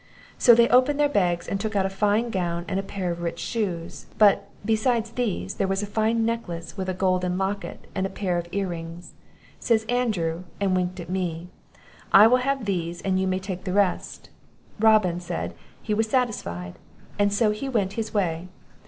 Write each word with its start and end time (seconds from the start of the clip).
So 0.39 0.55
they 0.55 0.67
opened 0.69 0.99
their 0.99 1.05
bags, 1.07 1.47
and 1.47 1.59
took 1.59 1.75
out 1.75 1.85
a 1.85 1.89
fine 1.91 2.31
gown 2.31 2.65
and 2.67 2.79
a 2.79 2.81
pair 2.81 3.11
of 3.11 3.21
rich 3.21 3.37
shoes; 3.37 4.07
but, 4.17 4.47
besides 4.65 5.11
these, 5.11 5.53
there 5.53 5.67
was 5.67 5.83
a 5.83 5.85
fine 5.85 6.25
necklace 6.25 6.75
with 6.75 6.89
a 6.89 6.95
golden 6.95 7.37
locket, 7.37 7.85
and 7.93 8.07
a 8.07 8.09
pair 8.09 8.39
of 8.39 8.47
earrings. 8.51 9.13
Says 9.59 9.85
Andrew, 9.87 10.41
and 10.59 10.75
winked 10.75 10.99
at 10.99 11.07
me, 11.07 11.49
'I 12.13 12.25
will 12.25 12.37
have 12.37 12.65
these, 12.65 13.01
and 13.03 13.19
you 13.19 13.27
may 13.27 13.37
take 13.37 13.63
the 13.63 13.73
rest.' 13.73 14.31
Robin 14.79 15.19
said, 15.19 15.53
he 15.83 15.93
was 15.93 16.09
satisfied, 16.09 16.79
and 17.19 17.31
so 17.31 17.51
he 17.51 17.69
went 17.69 17.93
his 17.93 18.11
way. 18.11 18.47